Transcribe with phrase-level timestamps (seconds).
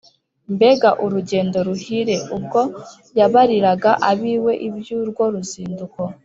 [0.53, 2.15] mbega urugendo ruhire!
[2.35, 2.61] ubwo
[3.17, 6.01] yabariraga ab’iwe iby’urwo ruzinduko